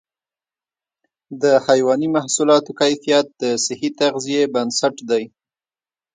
د 1.41 1.43
حيواني 1.65 2.07
محصولاتو 2.15 2.71
کیفیت 2.81 3.25
د 3.41 3.43
صحي 3.65 3.89
تغذیې 3.99 4.43
بنسټ 4.53 4.95
دی. 5.09 5.23